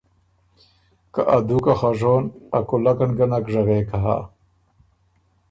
[1.13, 2.23] که ا دُوکه خه ژون،
[2.57, 4.17] ا کُولکن ګه نک ژغېک هۀ“